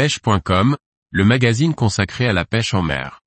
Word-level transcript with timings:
pêche.com, 0.00 0.78
le 1.10 1.24
magazine 1.26 1.74
consacré 1.74 2.26
à 2.26 2.32
la 2.32 2.46
pêche 2.46 2.72
en 2.72 2.80
mer. 2.80 3.20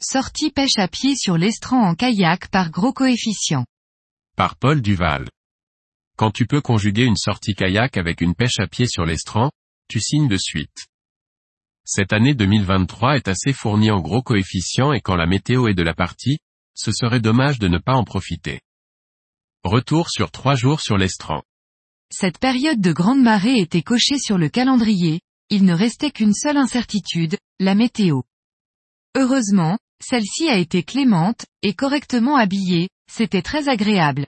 Sortie 0.00 0.50
pêche 0.50 0.78
à 0.78 0.88
pied 0.88 1.14
sur 1.14 1.38
l'estran 1.38 1.80
en 1.88 1.94
kayak 1.94 2.48
par 2.48 2.72
gros 2.72 2.92
coefficient. 2.92 3.64
Par 4.36 4.56
Paul 4.56 4.82
Duval. 4.82 5.28
Quand 6.16 6.32
tu 6.32 6.46
peux 6.46 6.60
conjuguer 6.60 7.04
une 7.04 7.14
sortie 7.14 7.54
kayak 7.54 7.96
avec 7.96 8.20
une 8.22 8.34
pêche 8.34 8.58
à 8.58 8.66
pied 8.66 8.88
sur 8.88 9.06
l'estran, 9.06 9.52
tu 9.88 10.00
signes 10.00 10.26
de 10.26 10.36
suite. 10.36 10.88
Cette 11.86 12.14
année 12.14 12.34
2023 12.34 13.16
est 13.16 13.28
assez 13.28 13.52
fournie 13.52 13.90
en 13.90 14.00
gros 14.00 14.22
coefficients 14.22 14.94
et 14.94 15.02
quand 15.02 15.16
la 15.16 15.26
météo 15.26 15.68
est 15.68 15.74
de 15.74 15.82
la 15.82 15.94
partie, 15.94 16.38
ce 16.74 16.92
serait 16.92 17.20
dommage 17.20 17.58
de 17.58 17.68
ne 17.68 17.76
pas 17.76 17.92
en 17.92 18.04
profiter. 18.04 18.62
Retour 19.64 20.08
sur 20.08 20.30
trois 20.30 20.54
jours 20.54 20.80
sur 20.80 20.96
l'estran. 20.96 21.42
Cette 22.10 22.38
période 22.38 22.80
de 22.80 22.92
grande 22.92 23.20
marée 23.20 23.58
était 23.58 23.82
cochée 23.82 24.18
sur 24.18 24.38
le 24.38 24.48
calendrier, 24.48 25.20
il 25.50 25.66
ne 25.66 25.74
restait 25.74 26.10
qu'une 26.10 26.32
seule 26.32 26.56
incertitude, 26.56 27.36
la 27.60 27.74
météo. 27.74 28.22
Heureusement, 29.14 29.78
celle-ci 30.02 30.48
a 30.48 30.56
été 30.56 30.84
clémente, 30.84 31.44
et 31.62 31.74
correctement 31.74 32.36
habillée, 32.36 32.88
c'était 33.12 33.42
très 33.42 33.68
agréable. 33.68 34.26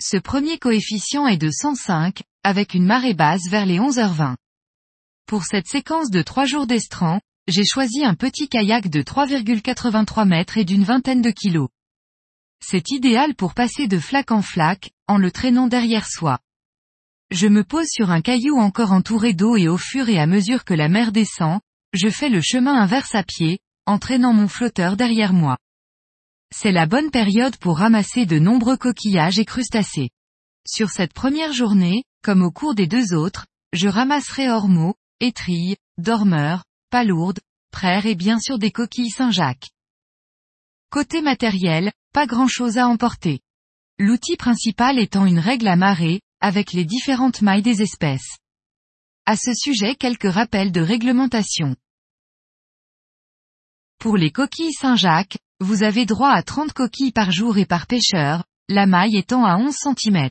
Ce 0.00 0.16
premier 0.16 0.58
coefficient 0.58 1.26
est 1.26 1.36
de 1.36 1.50
105, 1.50 2.22
avec 2.44 2.72
une 2.72 2.86
marée 2.86 3.14
basse 3.14 3.48
vers 3.50 3.66
les 3.66 3.78
11h20. 3.78 4.36
Pour 5.30 5.44
cette 5.44 5.68
séquence 5.68 6.10
de 6.10 6.22
trois 6.22 6.44
jours 6.44 6.66
d'estran, 6.66 7.20
j'ai 7.46 7.64
choisi 7.64 8.04
un 8.04 8.16
petit 8.16 8.48
kayak 8.48 8.88
de 8.88 9.00
3,83 9.00 10.26
mètres 10.26 10.58
et 10.58 10.64
d'une 10.64 10.82
vingtaine 10.82 11.22
de 11.22 11.30
kilos. 11.30 11.68
C'est 12.60 12.90
idéal 12.90 13.36
pour 13.36 13.54
passer 13.54 13.86
de 13.86 14.00
flaque 14.00 14.32
en 14.32 14.42
flaque, 14.42 14.90
en 15.06 15.18
le 15.18 15.30
traînant 15.30 15.68
derrière 15.68 16.08
soi. 16.08 16.40
Je 17.30 17.46
me 17.46 17.62
pose 17.62 17.86
sur 17.88 18.10
un 18.10 18.22
caillou 18.22 18.58
encore 18.58 18.90
entouré 18.90 19.32
d'eau 19.32 19.56
et 19.56 19.68
au 19.68 19.76
fur 19.76 20.08
et 20.08 20.18
à 20.18 20.26
mesure 20.26 20.64
que 20.64 20.74
la 20.74 20.88
mer 20.88 21.12
descend, 21.12 21.60
je 21.92 22.08
fais 22.08 22.28
le 22.28 22.40
chemin 22.40 22.74
inverse 22.74 23.14
à 23.14 23.22
pied, 23.22 23.60
en 23.86 24.00
traînant 24.00 24.32
mon 24.32 24.48
flotteur 24.48 24.96
derrière 24.96 25.32
moi. 25.32 25.58
C'est 26.52 26.72
la 26.72 26.86
bonne 26.86 27.12
période 27.12 27.56
pour 27.58 27.78
ramasser 27.78 28.26
de 28.26 28.40
nombreux 28.40 28.76
coquillages 28.76 29.38
et 29.38 29.44
crustacés. 29.44 30.10
Sur 30.66 30.90
cette 30.90 31.12
première 31.12 31.52
journée, 31.52 32.02
comme 32.20 32.42
au 32.42 32.50
cours 32.50 32.74
des 32.74 32.88
deux 32.88 33.14
autres, 33.14 33.46
je 33.72 33.86
ramasserai 33.86 34.50
ormeaux, 34.50 34.96
étrilles, 35.20 35.76
dormeurs, 35.98 36.64
palourdes, 36.90 37.40
praires 37.70 38.06
et 38.06 38.14
bien 38.14 38.38
sûr 38.40 38.58
des 38.58 38.70
coquilles 38.70 39.10
Saint-Jacques. 39.10 39.70
Côté 40.90 41.22
matériel, 41.22 41.92
pas 42.12 42.26
grand 42.26 42.48
chose 42.48 42.78
à 42.78 42.88
emporter. 42.88 43.40
L'outil 43.98 44.36
principal 44.36 44.98
étant 44.98 45.26
une 45.26 45.38
règle 45.38 45.68
à 45.68 45.76
marée, 45.76 46.20
avec 46.40 46.72
les 46.72 46.84
différentes 46.84 47.42
mailles 47.42 47.62
des 47.62 47.82
espèces. 47.82 48.38
À 49.26 49.36
ce 49.36 49.52
sujet 49.54 49.94
quelques 49.94 50.32
rappels 50.32 50.72
de 50.72 50.80
réglementation. 50.80 51.76
Pour 53.98 54.16
les 54.16 54.30
coquilles 54.30 54.72
Saint-Jacques, 54.72 55.38
vous 55.60 55.82
avez 55.82 56.06
droit 56.06 56.30
à 56.30 56.42
30 56.42 56.72
coquilles 56.72 57.12
par 57.12 57.30
jour 57.30 57.58
et 57.58 57.66
par 57.66 57.86
pêcheur, 57.86 58.44
la 58.68 58.86
maille 58.86 59.16
étant 59.16 59.44
à 59.44 59.56
11 59.58 59.74
cm. 59.74 60.30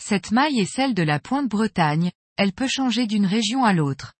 Cette 0.00 0.30
maille 0.30 0.60
est 0.60 0.72
celle 0.72 0.94
de 0.94 1.02
la 1.02 1.18
pointe 1.18 1.48
Bretagne, 1.48 2.12
elle 2.42 2.52
peut 2.52 2.66
changer 2.66 3.06
d'une 3.06 3.24
région 3.24 3.64
à 3.64 3.72
l'autre. 3.72 4.14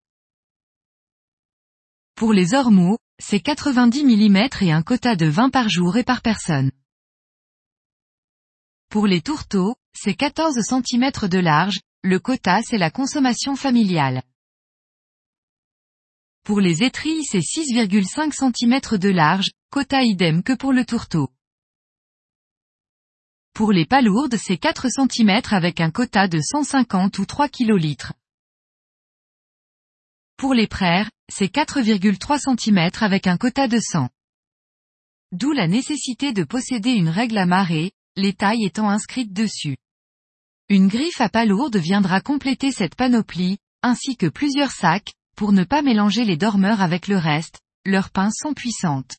Pour 2.15 2.33
les 2.33 2.55
ormeaux, 2.55 2.98
c'est 3.19 3.41
90 3.41 4.05
mm 4.05 4.37
et 4.61 4.70
un 4.70 4.83
quota 4.83 5.17
de 5.17 5.27
20 5.27 5.51
par 5.51 5.69
jour 5.69 5.97
et 5.97 6.05
par 6.05 6.23
personne. 6.23 6.70
Pour 8.91 9.09
les 9.09 9.23
tourteaux, 9.23 9.75
c'est 9.92 10.14
14 10.14 10.55
cm 10.63 11.11
de 11.29 11.39
large, 11.39 11.80
le 12.05 12.20
quota 12.20 12.61
c'est 12.63 12.79
la 12.79 12.92
consommation 12.92 13.57
familiale. 13.57 14.23
Pour 16.45 16.61
les 16.61 16.85
étrilles 16.85 17.25
c'est 17.25 17.41
6,5 17.41 18.33
cm 18.33 18.98
de 18.98 19.08
large, 19.08 19.51
quota 19.70 20.05
idem 20.05 20.45
que 20.45 20.52
pour 20.52 20.73
le 20.73 20.85
tourteau. 20.85 21.29
Pour 23.52 23.73
les 23.73 23.85
palourdes 23.85 24.36
c'est 24.36 24.58
4 24.58 24.89
cm 24.89 25.41
avec 25.51 25.80
un 25.80 25.91
quota 25.91 26.29
de 26.29 26.39
150 26.41 27.19
ou 27.19 27.27
3 27.27 27.48
kL. 27.48 27.96
Pour 30.42 30.55
les 30.55 30.67
praires, 30.67 31.08
c'est 31.33 31.55
4,3 31.55 32.58
cm 32.58 32.91
avec 33.01 33.29
un 33.29 33.36
quota 33.36 33.69
de 33.69 33.79
100. 33.79 34.08
D'où 35.30 35.53
la 35.53 35.69
nécessité 35.69 36.33
de 36.33 36.42
posséder 36.42 36.91
une 36.91 37.08
règle 37.08 37.39
à 37.39 37.47
marée, 37.47 37.92
les 38.17 38.33
tailles 38.33 38.64
étant 38.64 38.91
inscrites 38.91 39.33
dessus. 39.33 39.77
Une 40.69 40.89
griffe 40.89 41.20
à 41.20 41.29
palourde 41.29 41.77
viendra 41.77 42.20
compléter 42.20 42.73
cette 42.73 42.97
panoplie, 42.97 43.58
ainsi 43.85 44.17
que 44.17 44.27
plusieurs 44.27 44.73
sacs, 44.73 45.13
pour 45.36 45.52
ne 45.52 45.63
pas 45.63 45.81
mélanger 45.81 46.25
les 46.25 46.36
dormeurs 46.36 46.81
avec 46.81 47.07
le 47.07 47.19
reste, 47.19 47.61
leurs 47.86 48.11
pinces 48.11 48.39
sont 48.42 48.52
puissantes. 48.52 49.14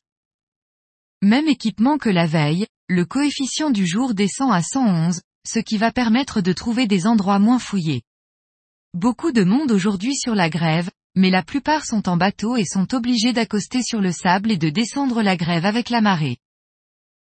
Même 1.21 1.47
équipement 1.47 1.97
que 1.97 2.09
la 2.09 2.27
veille, 2.27 2.67
le 2.89 3.05
coefficient 3.05 3.69
du 3.69 3.87
jour 3.87 4.13
descend 4.13 4.51
à 4.51 4.61
111, 4.61 5.21
ce 5.47 5.59
qui 5.59 5.77
va 5.77 5.93
permettre 5.93 6.41
de 6.41 6.51
trouver 6.51 6.85
des 6.85 7.07
endroits 7.07 7.39
moins 7.39 7.59
fouillés. 7.59 8.01
Beaucoup 8.93 9.31
de 9.31 9.45
monde 9.45 9.71
aujourd'hui 9.71 10.17
sur 10.17 10.35
la 10.35 10.49
grève, 10.49 10.89
mais 11.15 11.29
la 11.29 11.43
plupart 11.43 11.85
sont 11.85 12.09
en 12.09 12.17
bateau 12.17 12.55
et 12.55 12.65
sont 12.65 12.93
obligés 12.93 13.33
d'accoster 13.33 13.83
sur 13.83 14.01
le 14.01 14.11
sable 14.11 14.51
et 14.51 14.57
de 14.57 14.69
descendre 14.69 15.21
la 15.21 15.37
grève 15.37 15.65
avec 15.65 15.89
la 15.89 16.01
marée. 16.01 16.37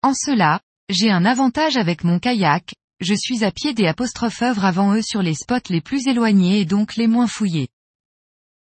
En 0.03 0.15
cela, 0.15 0.61
j'ai 0.89 1.11
un 1.11 1.25
avantage 1.25 1.77
avec 1.77 2.05
mon 2.05 2.19
kayak, 2.19 2.75
je 3.01 3.15
suis 3.15 3.45
à 3.45 3.51
pied 3.51 3.75
des 3.75 3.87
apostrophes 3.87 4.43
œuvres 4.43 4.65
avant 4.65 4.95
eux 4.95 5.03
sur 5.03 5.23
les 5.23 5.35
spots 5.35 5.71
les 5.71 5.81
plus 5.81 6.07
éloignés 6.07 6.61
et 6.61 6.65
donc 6.65 6.97
les 6.97 7.07
moins 7.07 7.27
fouillés. 7.27 7.69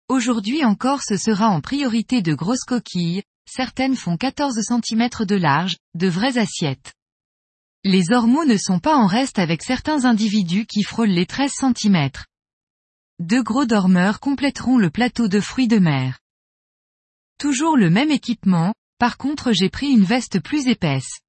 Aujourd'hui 0.09 0.65
encore 0.65 1.03
ce 1.03 1.17
sera 1.17 1.49
en 1.49 1.61
priorité 1.61 2.23
de 2.23 2.35
grosses 2.35 2.65
coquilles, 2.65 3.23
certaines 3.47 3.97
font 3.97 4.17
14 4.17 4.61
cm 4.61 5.09
de 5.27 5.37
large, 5.37 5.77
de 5.95 6.09
vraies 6.09 6.39
assiettes. 6.39 6.93
Les 7.85 8.13
ormeaux 8.13 8.45
ne 8.45 8.57
sont 8.57 8.79
pas 8.79 8.97
en 8.97 9.07
reste 9.07 9.39
avec 9.39 9.63
certains 9.63 10.05
individus 10.05 10.67
qui 10.67 10.83
frôlent 10.85 11.09
les 11.09 11.27
13 11.27 11.51
cm. 11.51 12.11
Deux 13.23 13.45
gros 13.45 13.67
dormeurs 13.67 14.19
compléteront 14.19 14.79
le 14.79 14.91
plateau 14.91 15.29
de 15.29 15.39
fruits 15.39 15.69
de 15.69 15.79
mer. 15.79 16.19
Toujours 17.39 17.77
le 17.77 17.89
même 17.89 18.11
équipement, 18.11 18.75
par 18.99 19.17
contre 19.17 19.53
j'ai 19.53 19.71
pris 19.71 19.91
une 19.91 20.03
veste 20.03 20.41
plus 20.41 20.67
épaisse. 20.67 21.21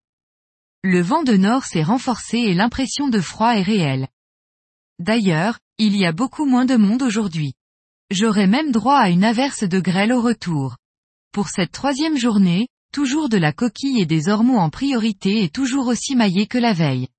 Le 0.81 1.01
vent 1.01 1.21
de 1.21 1.37
nord 1.37 1.65
s'est 1.65 1.83
renforcé 1.83 2.39
et 2.39 2.55
l'impression 2.55 3.09
de 3.09 3.21
froid 3.21 3.55
est 3.55 3.61
réelle. 3.61 4.07
D'ailleurs, 4.97 5.59
il 5.77 5.95
y 5.95 6.03
a 6.03 6.13
beaucoup 6.13 6.45
moins 6.45 6.65
de 6.65 6.77
monde 6.77 7.03
aujourd'hui. 7.03 7.53
J'aurai 8.09 8.47
même 8.47 8.71
droit 8.71 8.97
à 8.97 9.11
une 9.11 9.23
averse 9.23 9.63
de 9.63 9.79
grêle 9.79 10.13
au 10.13 10.21
retour. 10.21 10.77
Pour 11.31 11.49
cette 11.49 11.71
troisième 11.71 12.17
journée, 12.17 12.69
toujours 12.91 13.29
de 13.29 13.37
la 13.37 13.53
coquille 13.53 14.01
et 14.01 14.07
des 14.07 14.29
ormeaux 14.29 14.57
en 14.57 14.71
priorité 14.71 15.43
et 15.43 15.49
toujours 15.49 15.85
aussi 15.85 16.15
maillés 16.15 16.47
que 16.47 16.57
la 16.57 16.73
veille. 16.73 17.09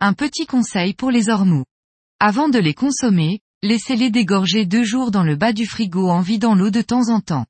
Un 0.00 0.14
petit 0.14 0.46
conseil 0.46 0.94
pour 0.94 1.12
les 1.12 1.28
ormeaux. 1.28 1.64
Avant 2.18 2.48
de 2.48 2.58
les 2.58 2.74
consommer, 2.74 3.40
laissez-les 3.62 4.10
dégorger 4.10 4.66
deux 4.66 4.84
jours 4.84 5.10
dans 5.10 5.22
le 5.22 5.36
bas 5.36 5.52
du 5.52 5.66
frigo 5.66 6.08
en 6.08 6.20
vidant 6.20 6.54
l'eau 6.54 6.70
de 6.70 6.82
temps 6.82 7.08
en 7.08 7.20
temps. 7.20 7.46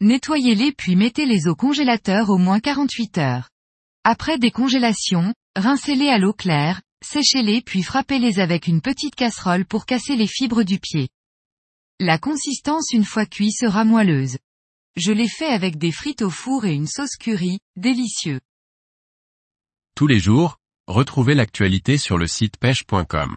Nettoyez-les 0.00 0.72
puis 0.72 0.96
mettez-les 0.96 1.48
au 1.48 1.54
congélateur 1.54 2.30
au 2.30 2.36
moins 2.36 2.60
48 2.60 3.18
heures. 3.18 3.48
Après 4.04 4.38
décongélation, 4.38 5.32
rincez-les 5.56 6.08
à 6.08 6.18
l'eau 6.18 6.34
claire, 6.34 6.82
séchez-les 7.02 7.62
puis 7.62 7.82
frappez-les 7.82 8.38
avec 8.38 8.66
une 8.66 8.82
petite 8.82 9.14
casserole 9.14 9.64
pour 9.64 9.86
casser 9.86 10.16
les 10.16 10.26
fibres 10.26 10.62
du 10.62 10.78
pied. 10.78 11.08
La 12.00 12.18
consistance 12.18 12.92
une 12.92 13.04
fois 13.04 13.24
cuit 13.24 13.52
sera 13.52 13.84
moelleuse. 13.84 14.36
Je 14.96 15.12
l'ai 15.12 15.28
fait 15.28 15.46
avec 15.46 15.78
des 15.78 15.92
frites 15.92 16.22
au 16.22 16.30
four 16.30 16.66
et 16.66 16.74
une 16.74 16.86
sauce 16.86 17.16
curry, 17.16 17.60
délicieux. 17.76 18.40
Tous 19.96 20.06
les 20.06 20.18
jours, 20.18 20.58
retrouvez 20.86 21.34
l'actualité 21.34 21.98
sur 21.98 22.18
le 22.18 22.26
site 22.26 22.58
pêche.com. 22.58 23.36